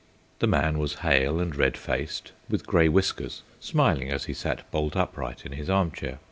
[0.39, 4.95] The man was hale and red faced, with grey whiskers, smiling as he sat bolt
[4.95, 6.17] upright in his arm chair.